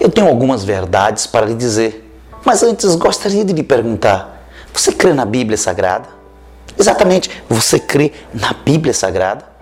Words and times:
eu 0.00 0.10
tenho 0.10 0.28
algumas 0.28 0.64
verdades 0.64 1.26
para 1.26 1.46
lhe 1.46 1.54
dizer, 1.54 2.10
mas 2.44 2.62
antes 2.62 2.94
gostaria 2.96 3.44
de 3.44 3.52
lhe 3.52 3.62
perguntar: 3.62 4.48
você 4.72 4.92
crê 4.92 5.12
na 5.12 5.24
Bíblia 5.24 5.56
Sagrada? 5.56 6.08
Exatamente, 6.78 7.30
você 7.48 7.78
crê 7.78 8.12
na 8.32 8.52
Bíblia 8.52 8.92
Sagrada? 8.92 9.54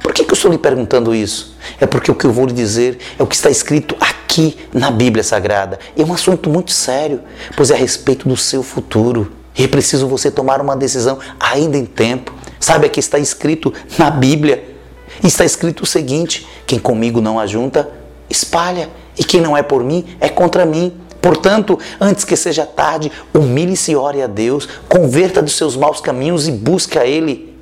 Por 0.00 0.12
que, 0.12 0.24
que 0.24 0.30
eu 0.30 0.34
estou 0.34 0.50
lhe 0.50 0.58
perguntando 0.58 1.14
isso? 1.14 1.56
É 1.80 1.86
porque 1.86 2.10
o 2.10 2.14
que 2.14 2.24
eu 2.24 2.32
vou 2.32 2.46
lhe 2.46 2.52
dizer 2.52 2.98
é 3.18 3.22
o 3.22 3.26
que 3.26 3.34
está 3.34 3.48
escrito 3.48 3.96
aqui 3.98 4.58
na 4.72 4.90
Bíblia 4.90 5.24
Sagrada. 5.24 5.78
É 5.96 6.04
um 6.04 6.12
assunto 6.12 6.50
muito 6.50 6.70
sério, 6.72 7.20
pois 7.56 7.70
é 7.70 7.74
a 7.74 7.78
respeito 7.78 8.28
do 8.28 8.36
seu 8.36 8.62
futuro. 8.62 9.32
E 9.56 9.64
é 9.64 9.68
preciso 9.68 10.06
você 10.06 10.30
tomar 10.30 10.60
uma 10.60 10.76
decisão 10.76 11.18
ainda 11.40 11.78
em 11.78 11.86
tempo. 11.86 12.34
Sabe, 12.60 12.86
aqui 12.86 13.00
está 13.00 13.18
escrito 13.18 13.72
na 13.98 14.10
Bíblia. 14.10 14.76
Está 15.22 15.44
escrito 15.44 15.84
o 15.84 15.86
seguinte: 15.86 16.46
quem 16.66 16.78
comigo 16.78 17.20
não 17.20 17.40
ajunta, 17.40 17.88
espalha. 18.28 18.90
E 19.18 19.24
quem 19.24 19.40
não 19.40 19.56
é 19.56 19.62
por 19.62 19.82
mim 19.82 20.04
é 20.20 20.28
contra 20.28 20.64
mim. 20.64 20.92
Portanto, 21.20 21.78
antes 22.00 22.24
que 22.24 22.36
seja 22.36 22.64
tarde, 22.64 23.10
humilhe-se 23.34 23.92
e 23.92 23.96
ore 23.96 24.22
a 24.22 24.26
Deus, 24.26 24.68
converta 24.88 25.42
dos 25.42 25.56
seus 25.56 25.76
maus 25.76 26.00
caminhos 26.00 26.46
e 26.46 26.52
busque 26.52 26.98
a 26.98 27.06
Ele. 27.06 27.56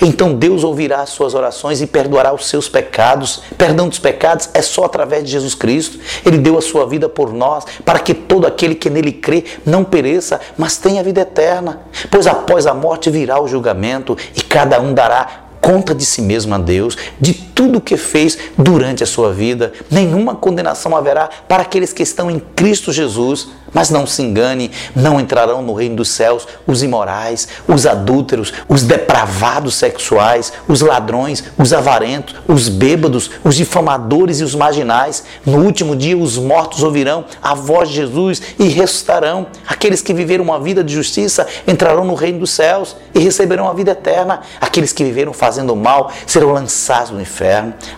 Então 0.00 0.34
Deus 0.34 0.62
ouvirá 0.64 1.00
as 1.00 1.10
suas 1.10 1.34
orações 1.34 1.80
e 1.80 1.86
perdoará 1.86 2.32
os 2.32 2.46
seus 2.46 2.68
pecados. 2.68 3.42
Perdão 3.58 3.88
dos 3.88 3.98
pecados 3.98 4.48
é 4.54 4.62
só 4.62 4.84
através 4.84 5.24
de 5.24 5.30
Jesus 5.30 5.54
Cristo. 5.54 5.98
Ele 6.24 6.38
deu 6.38 6.56
a 6.56 6.62
sua 6.62 6.86
vida 6.86 7.08
por 7.08 7.32
nós, 7.32 7.64
para 7.84 7.98
que 7.98 8.14
todo 8.14 8.46
aquele 8.46 8.74
que 8.74 8.88
nele 8.88 9.12
crê 9.12 9.44
não 9.66 9.84
pereça, 9.84 10.40
mas 10.56 10.76
tenha 10.76 11.02
vida 11.02 11.22
eterna. 11.22 11.80
Pois 12.10 12.26
após 12.26 12.66
a 12.66 12.74
morte 12.74 13.10
virá 13.10 13.40
o 13.42 13.48
julgamento 13.48 14.16
e 14.36 14.42
cada 14.42 14.80
um 14.80 14.94
dará 14.94 15.42
conta 15.60 15.94
de 15.94 16.04
si 16.04 16.20
mesmo 16.20 16.54
a 16.54 16.58
Deus, 16.58 16.96
de 17.20 17.32
tudo 17.54 17.78
o 17.78 17.80
que 17.80 17.96
fez 17.96 18.38
durante 18.56 19.02
a 19.02 19.06
sua 19.06 19.32
vida. 19.32 19.72
Nenhuma 19.90 20.34
condenação 20.34 20.96
haverá 20.96 21.28
para 21.48 21.62
aqueles 21.62 21.92
que 21.92 22.02
estão 22.02 22.30
em 22.30 22.38
Cristo 22.38 22.92
Jesus. 22.92 23.48
Mas 23.74 23.88
não 23.88 24.06
se 24.06 24.20
engane, 24.22 24.70
não 24.94 25.18
entrarão 25.18 25.62
no 25.62 25.72
reino 25.72 25.96
dos 25.96 26.10
céus 26.10 26.46
os 26.66 26.82
imorais, 26.82 27.48
os 27.66 27.86
adúlteros, 27.86 28.52
os 28.68 28.82
depravados 28.82 29.76
sexuais, 29.76 30.52
os 30.68 30.82
ladrões, 30.82 31.42
os 31.58 31.72
avarentos, 31.72 32.34
os 32.46 32.68
bêbados, 32.68 33.30
os 33.42 33.54
difamadores 33.54 34.40
e 34.40 34.44
os 34.44 34.54
marginais. 34.54 35.24
No 35.46 35.64
último 35.64 35.96
dia, 35.96 36.16
os 36.16 36.36
mortos 36.36 36.82
ouvirão 36.82 37.24
a 37.42 37.54
voz 37.54 37.88
de 37.88 37.94
Jesus 37.94 38.42
e 38.58 38.68
ressuscitarão. 38.68 39.46
Aqueles 39.66 40.02
que 40.02 40.12
viveram 40.12 40.44
uma 40.44 40.60
vida 40.60 40.84
de 40.84 40.92
justiça 40.92 41.46
entrarão 41.66 42.04
no 42.04 42.14
reino 42.14 42.40
dos 42.40 42.50
céus 42.50 42.94
e 43.14 43.20
receberão 43.20 43.68
a 43.68 43.72
vida 43.72 43.92
eterna. 43.92 44.40
Aqueles 44.60 44.92
que 44.92 45.02
viveram 45.02 45.32
fazendo 45.32 45.74
mal 45.74 46.12
serão 46.26 46.52
lançados 46.52 47.10
no 47.10 47.20
inferno. 47.20 47.42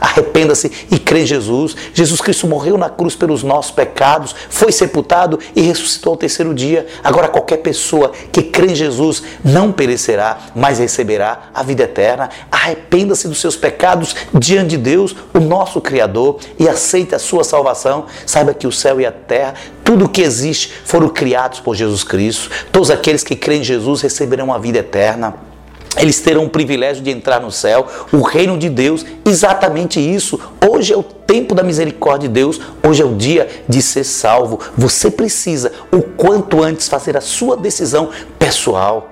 Arrependa-se 0.00 0.70
e 0.90 0.98
crê 0.98 1.22
em 1.22 1.26
Jesus. 1.26 1.76
Jesus 1.92 2.20
Cristo 2.20 2.46
morreu 2.46 2.76
na 2.76 2.88
cruz 2.88 3.14
pelos 3.14 3.42
nossos 3.42 3.70
pecados, 3.70 4.34
foi 4.48 4.72
sepultado 4.72 5.38
e 5.54 5.62
ressuscitou 5.62 6.12
ao 6.12 6.16
terceiro 6.16 6.54
dia. 6.54 6.86
Agora, 7.02 7.28
qualquer 7.28 7.58
pessoa 7.58 8.12
que 8.32 8.42
crê 8.42 8.68
em 8.68 8.74
Jesus 8.74 9.22
não 9.44 9.72
perecerá, 9.72 10.38
mas 10.54 10.78
receberá 10.78 11.50
a 11.54 11.62
vida 11.62 11.84
eterna. 11.84 12.30
Arrependa-se 12.50 13.28
dos 13.28 13.40
seus 13.40 13.56
pecados 13.56 14.14
diante 14.32 14.70
de 14.70 14.78
Deus, 14.78 15.14
o 15.32 15.40
nosso 15.40 15.80
Criador, 15.80 16.38
e 16.58 16.68
aceite 16.68 17.14
a 17.14 17.18
sua 17.18 17.44
salvação. 17.44 18.06
Saiba 18.26 18.54
que 18.54 18.66
o 18.66 18.72
céu 18.72 19.00
e 19.00 19.06
a 19.06 19.12
terra, 19.12 19.54
tudo 19.84 20.06
o 20.06 20.08
que 20.08 20.22
existe, 20.22 20.72
foram 20.84 21.08
criados 21.08 21.60
por 21.60 21.74
Jesus 21.74 22.02
Cristo. 22.02 22.50
Todos 22.72 22.90
aqueles 22.90 23.22
que 23.22 23.36
creem 23.36 23.60
em 23.60 23.64
Jesus 23.64 24.00
receberão 24.00 24.52
a 24.52 24.58
vida 24.58 24.78
eterna 24.78 25.53
eles 25.96 26.20
terão 26.20 26.44
o 26.44 26.50
privilégio 26.50 27.02
de 27.02 27.10
entrar 27.10 27.40
no 27.40 27.50
céu, 27.50 27.86
o 28.12 28.22
reino 28.22 28.58
de 28.58 28.68
Deus, 28.68 29.04
exatamente 29.24 30.00
isso. 30.00 30.38
Hoje 30.66 30.92
é 30.92 30.96
o 30.96 31.02
tempo 31.02 31.54
da 31.54 31.62
misericórdia 31.62 32.28
de 32.28 32.34
Deus, 32.34 32.60
hoje 32.82 33.02
é 33.02 33.04
o 33.04 33.14
dia 33.14 33.48
de 33.68 33.80
ser 33.80 34.04
salvo. 34.04 34.58
Você 34.76 35.10
precisa, 35.10 35.72
o 35.92 36.02
quanto 36.02 36.62
antes, 36.62 36.88
fazer 36.88 37.16
a 37.16 37.20
sua 37.20 37.56
decisão 37.56 38.10
pessoal. 38.38 39.10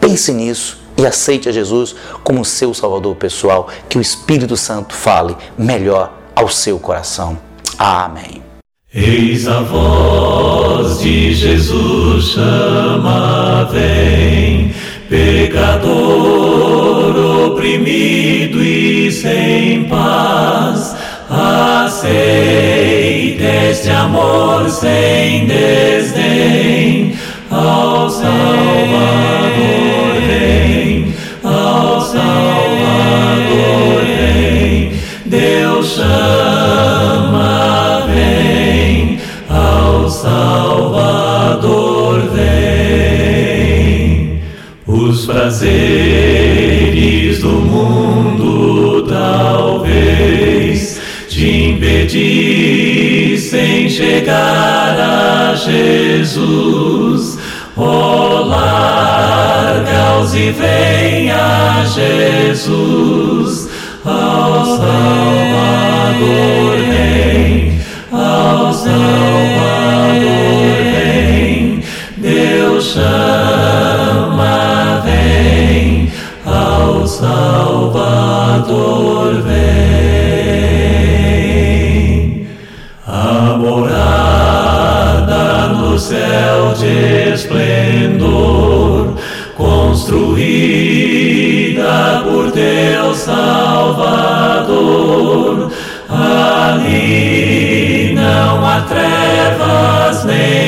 Pense 0.00 0.32
nisso 0.32 0.80
e 0.96 1.06
aceite 1.06 1.48
a 1.48 1.52
Jesus 1.52 1.94
como 2.22 2.44
seu 2.44 2.72
Salvador 2.74 3.16
pessoal. 3.16 3.68
Que 3.88 3.98
o 3.98 4.00
Espírito 4.00 4.56
Santo 4.56 4.94
fale 4.94 5.36
melhor 5.56 6.12
ao 6.34 6.48
seu 6.48 6.78
coração. 6.78 7.38
Amém. 7.78 8.42
Eis 8.94 9.48
a 9.48 9.60
voz 9.62 11.00
de 11.00 11.32
Jesus 11.32 12.24
chama, 12.26 13.64
vem 13.72 14.74
Pecador 15.12 17.14
oprimido 17.48 18.62
e 18.62 19.12
sem 19.12 19.84
paz, 19.84 20.96
aceita 21.28 23.44
este 23.70 23.90
amor 23.90 24.70
sem 24.70 25.44
desdém. 25.44 27.14
Ao 27.50 28.08
Salvador 28.08 29.41
os 45.22 45.26
prazeres 45.26 45.78
do 47.38 47.50
mundo 47.52 49.06
talvez 49.06 51.00
te 51.28 51.68
impedissem 51.68 53.08
chegar 53.88 54.98
a 54.98 55.54
Jesus. 55.54 57.38
Oh, 57.76 58.40
larga-os 58.46 60.34
e 60.34 60.50
vem 60.50 61.30
a 61.30 61.84
Jesus, 61.84 63.70
ao 64.04 64.64
Salvador 64.76 65.22
Salvador. 93.14 94.72
Ali 96.08 98.14
não 98.14 98.66
há 98.66 98.80
trevas 98.82 100.24
nem 100.24 100.61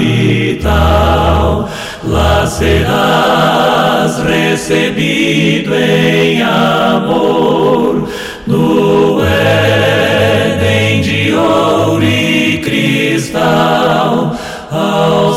vital, 0.00 1.68
lá 2.04 2.46
serás 2.46 4.18
recebido 4.22 5.74
em 5.74 6.42
amor 6.42 8.08
no 8.46 9.20
Éden 9.22 11.02
de 11.02 11.34
ouro 11.34 12.02
e 12.02 12.58
cristal. 12.58 14.36
Ao 14.70 15.34